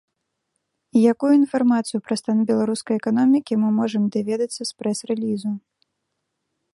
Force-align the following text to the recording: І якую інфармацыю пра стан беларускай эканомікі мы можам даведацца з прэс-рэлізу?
І 0.99 1.03
якую 1.13 1.29
інфармацыю 1.41 1.99
пра 2.07 2.15
стан 2.21 2.37
беларускай 2.51 2.95
эканомікі 3.01 3.53
мы 3.65 3.69
можам 3.81 4.03
даведацца 4.15 4.61
з 4.71 4.73
прэс-рэлізу? 4.81 5.51